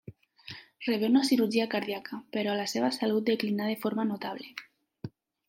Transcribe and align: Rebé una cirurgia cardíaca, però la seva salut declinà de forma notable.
Rebé 0.85 1.09
una 1.13 1.21
cirurgia 1.29 1.67
cardíaca, 1.73 2.19
però 2.39 2.57
la 2.61 2.65
seva 2.73 2.91
salut 2.97 3.29
declinà 3.29 3.69
de 3.75 3.79
forma 3.85 4.09
notable. 4.15 4.51